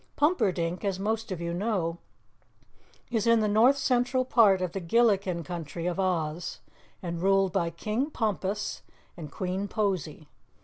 [0.17, 1.99] Pumperdink, as most of you know,
[3.11, 6.59] is in the north central part of the Gilliken Country of Oz,
[7.03, 8.81] and ruled by King Pompus
[9.15, 10.27] and Queen Posy.